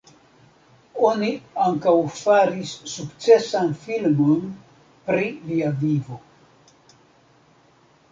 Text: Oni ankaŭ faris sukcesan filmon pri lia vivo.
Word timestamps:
Oni 1.07 1.27
ankaŭ 1.65 1.91
faris 2.19 2.71
sukcesan 2.93 3.69
filmon 3.83 4.47
pri 5.11 5.29
lia 5.51 5.69
vivo. 5.83 6.19